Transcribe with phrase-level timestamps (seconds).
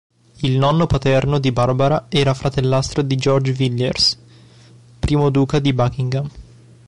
[0.39, 4.17] Il nonno paterno di Barbara era fratellastro di George Villiers,
[5.05, 6.29] I duca di Buckingham.